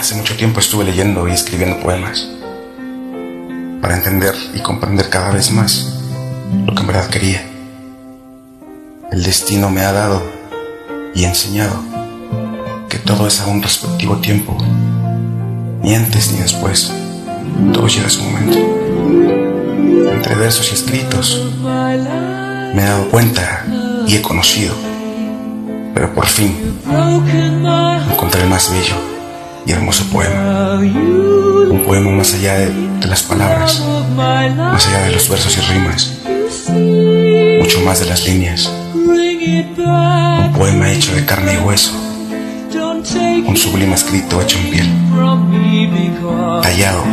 [0.00, 2.26] Hace mucho tiempo estuve leyendo y escribiendo poemas
[3.82, 5.94] para entender y comprender cada vez más
[6.64, 7.46] lo que en verdad quería.
[9.12, 10.22] El destino me ha dado
[11.14, 11.84] y enseñado
[12.88, 14.56] que todo es a un respectivo tiempo,
[15.82, 16.90] ni antes ni después,
[17.74, 18.56] todo llega a su momento.
[20.14, 23.66] Entre versos y escritos me he dado cuenta
[24.06, 24.74] y he conocido,
[25.92, 26.56] pero por fin
[28.10, 29.09] encontré el más bello
[29.66, 30.78] y hermoso poema.
[30.78, 33.82] Un poema más allá de, las palabras,
[34.16, 36.12] más allá de los versos y rimas,
[37.60, 38.72] mucho más de las líneas.
[38.94, 41.92] Un poema hecho de carne y hueso,
[43.46, 44.88] un sublime escrito hecho en piel,
[46.62, 47.04] tallado,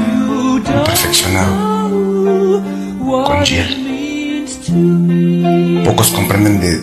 [0.85, 2.63] perfeccionado,
[3.25, 3.83] con hiel.
[5.85, 6.81] Pocos comprenden de,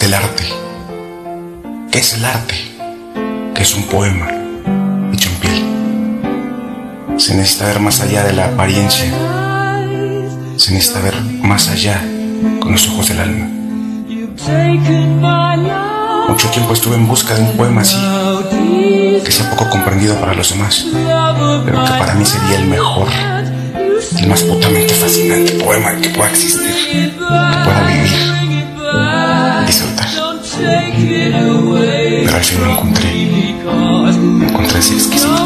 [0.00, 0.44] del arte.
[1.92, 2.54] ¿Qué es el arte?
[3.54, 4.39] ¿Qué es un poema?
[7.20, 9.12] Se necesita ver más allá de la apariencia.
[10.56, 12.02] Se necesita ver más allá
[12.60, 13.46] con los ojos del alma.
[16.28, 17.98] Mucho tiempo estuve en busca de un poema así,
[19.22, 20.86] que sea poco comprendido para los demás,
[21.66, 23.08] pero que para mí sería el mejor,
[24.18, 30.08] el más putamente fascinante poema que pueda existir, que pueda vivir, disfrutar.
[32.24, 33.10] Pero al fin lo encontré,
[34.48, 35.39] encontré ese exquisito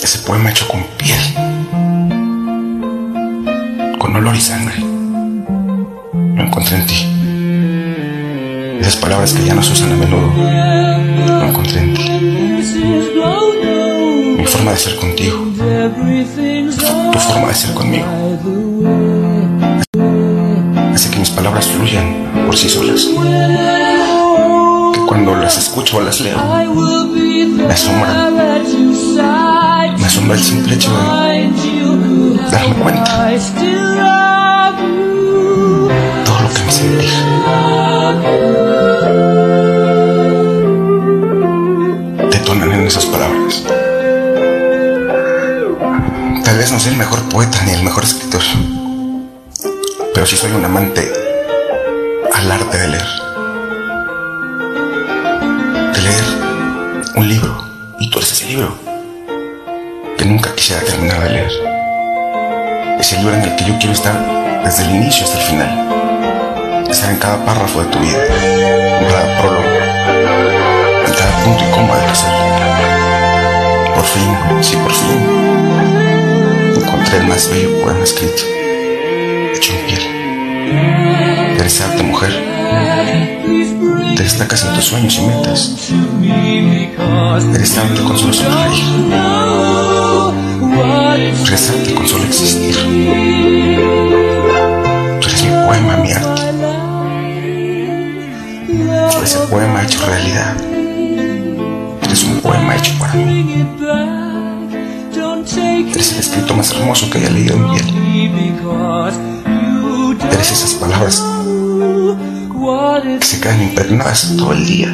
[0.00, 1.20] ese poema hecho con piel,
[3.98, 4.74] con olor y sangre.
[6.34, 7.06] Lo encontré en ti.
[8.80, 10.32] Esas palabras que ya no se usan a menudo,
[11.38, 12.10] lo encontré en ti.
[14.38, 15.38] Mi forma de ser contigo,
[17.12, 18.06] tu forma de ser conmigo.
[20.94, 23.08] Hace que mis palabras fluyan por sí solas.
[24.94, 26.38] Que cuando las escucho o las leo,
[27.56, 28.32] me asombran
[30.22, 30.96] asombra el simple hecho de
[32.50, 33.04] darme cuenta
[36.24, 37.08] todo lo que me sentí.
[42.30, 43.64] Detonan en esas palabras.
[46.44, 48.42] Tal vez no sea el mejor poeta ni el mejor escritor,
[50.14, 51.12] pero sí soy un amante
[52.32, 53.08] al arte de leer.
[55.94, 56.24] De leer
[57.16, 57.56] un libro
[57.98, 58.91] y tú eres ese libro
[60.16, 61.52] que nunca quisiera terminar de leer.
[62.98, 64.14] Es el libro en el que yo quiero estar
[64.64, 66.86] desde el inicio hasta el final.
[66.88, 68.18] Estar en cada párrafo de tu vida,
[69.00, 69.68] en cada prólogo,
[71.06, 72.32] en cada punto y coma de ser.
[73.94, 75.18] Por fin, sí, por fin,
[76.76, 78.42] encontré el más bello poema escrito,
[79.54, 80.12] hecho en piel.
[81.58, 82.32] Eres mujer.
[84.16, 85.90] Te destacas en tus sueños y metas.
[87.54, 89.91] Eres arte con solo sonreír.
[91.52, 92.74] Con solo existir.
[95.20, 96.42] Tú eres mi poema, mi arte.
[99.10, 100.56] Tú eres el poema hecho realidad.
[102.04, 103.66] Eres un poema hecho para mí.
[105.90, 107.84] Eres el escrito más hermoso que haya leído en piel.
[110.32, 111.22] Eres esas palabras
[113.18, 114.88] que se quedan impregnadas todo el día,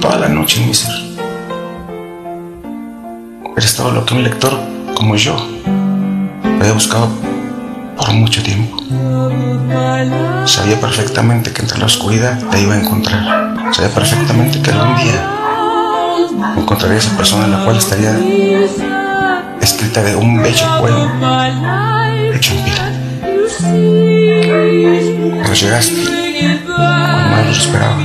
[0.00, 0.94] toda la noche en mi ser.
[3.58, 5.34] Eres todo lo que un lector como yo
[6.60, 7.08] había buscado
[7.96, 8.76] por mucho tiempo.
[10.44, 13.72] Sabía perfectamente que entre la oscuridad te iba a encontrar.
[13.72, 15.26] Sabía perfectamente que algún día
[16.54, 18.14] encontraría esa persona en la cual estaría
[19.62, 22.76] escrita de un bello poema hecho en piel.
[25.42, 26.02] Pero llegaste
[26.66, 27.96] cuando más lo esperaba,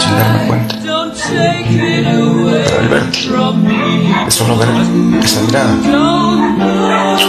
[0.00, 0.74] sin darme cuenta.
[2.64, 3.18] Pero al verte,
[4.26, 4.68] Es un lugar
[5.20, 5.64] que saldrá.
[7.18, 7.28] Su